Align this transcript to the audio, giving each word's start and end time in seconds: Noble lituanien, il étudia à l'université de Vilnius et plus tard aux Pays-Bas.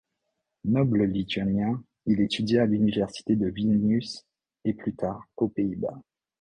Noble 0.65 1.03
lituanien, 1.03 1.83
il 2.07 2.21
étudia 2.21 2.63
à 2.63 2.65
l'université 2.65 3.35
de 3.35 3.45
Vilnius 3.49 4.25
et 4.65 4.73
plus 4.73 4.95
tard 4.95 5.27
aux 5.37 5.47
Pays-Bas. 5.47 6.01